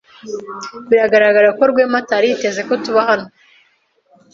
[0.89, 3.27] Biragaragara ko Rwema atari yiteze ko tuba hano.